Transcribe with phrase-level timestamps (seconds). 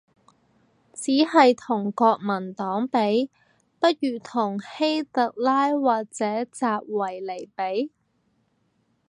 [0.93, 3.29] 只係同國民黨比？，
[3.79, 7.91] 不如同希特拉或者習維尼比